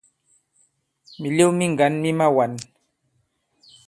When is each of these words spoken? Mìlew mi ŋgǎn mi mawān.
Mìlew 1.19 1.51
mi 1.57 1.65
ŋgǎn 1.73 1.93
mi 2.01 2.09
mawān. 2.19 2.53